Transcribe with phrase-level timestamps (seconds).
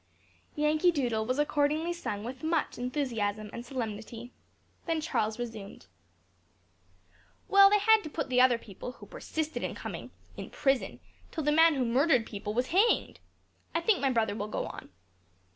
[0.55, 4.31] "Yankee Doodle" was accordingly sung with much enthusiasm and solemnity.
[4.87, 5.85] Then Charles resumed.
[7.47, 11.43] "Well, they had to put the other people, who persisted in coming, in prison, till
[11.43, 13.19] the man who murdered people was hanged.
[13.75, 14.89] I think my brother will go on."